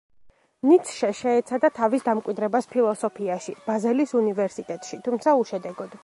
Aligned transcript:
ნიცშე 0.67 1.09
შეეცადა 1.17 1.69
თავის 1.79 2.07
დამკვიდრებას 2.07 2.67
ფილოსოფიაში, 2.71 3.55
ბაზელის 3.67 4.15
უნივერსიტეტში, 4.21 4.99
თუმცა 5.09 5.35
უშედეგოდ. 5.43 5.95